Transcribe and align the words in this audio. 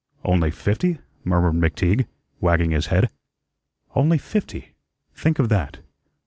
"Only 0.25 0.49
fifty?" 0.49 0.97
murmured 1.23 1.53
McTeague, 1.53 2.07
wagging 2.39 2.71
his 2.71 2.87
head, 2.87 3.11
"only 3.95 4.17
fifty? 4.17 4.73
Think 5.13 5.37
of 5.37 5.49
that." 5.49 5.81